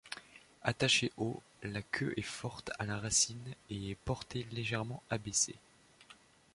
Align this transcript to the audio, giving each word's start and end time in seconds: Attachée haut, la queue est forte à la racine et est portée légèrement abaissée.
Attachée 0.63 1.11
haut, 1.17 1.43
la 1.61 1.83
queue 1.83 2.15
est 2.17 2.23
forte 2.23 2.71
à 2.79 2.87
la 2.87 2.97
racine 2.97 3.53
et 3.69 3.91
est 3.91 3.97
portée 4.03 4.47
légèrement 4.51 5.03
abaissée. 5.11 5.57